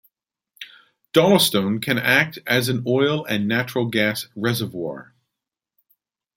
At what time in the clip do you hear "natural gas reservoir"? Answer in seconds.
3.47-5.13